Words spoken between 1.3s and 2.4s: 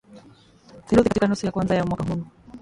ya kwanza ya mwaka huu